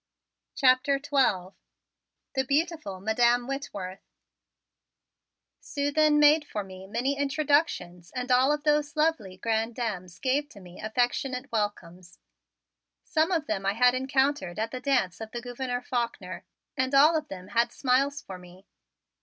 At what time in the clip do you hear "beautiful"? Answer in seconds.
2.47-3.01